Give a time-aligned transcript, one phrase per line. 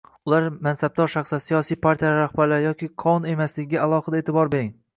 [0.27, 4.77] Ular mansabdor shaxslar, siyosiy partiyalar rahbarlari yoki qovun emasligiga alohida e'tibor bering